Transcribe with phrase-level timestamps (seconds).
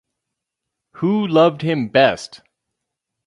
[0.93, 2.41] Who Loved Him Best?